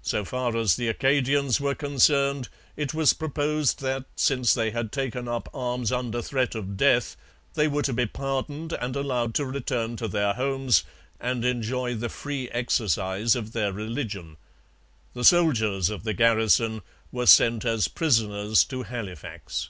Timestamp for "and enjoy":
11.20-11.94